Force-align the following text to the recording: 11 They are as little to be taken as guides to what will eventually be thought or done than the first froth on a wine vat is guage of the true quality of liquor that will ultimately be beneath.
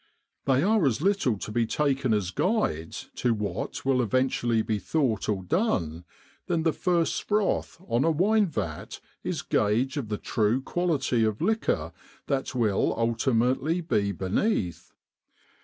11 0.47 0.63
They 0.65 0.67
are 0.67 0.85
as 0.87 1.01
little 1.03 1.37
to 1.37 1.51
be 1.51 1.67
taken 1.67 2.11
as 2.11 2.31
guides 2.31 3.11
to 3.13 3.35
what 3.35 3.85
will 3.85 4.01
eventually 4.01 4.63
be 4.63 4.79
thought 4.79 5.29
or 5.29 5.43
done 5.43 6.05
than 6.47 6.63
the 6.63 6.73
first 6.73 7.21
froth 7.21 7.79
on 7.87 8.03
a 8.03 8.09
wine 8.09 8.47
vat 8.47 8.99
is 9.23 9.43
guage 9.43 9.97
of 9.97 10.09
the 10.09 10.17
true 10.17 10.59
quality 10.59 11.23
of 11.23 11.39
liquor 11.39 11.93
that 12.25 12.55
will 12.55 12.95
ultimately 12.97 13.79
be 13.79 14.11
beneath. 14.11 14.91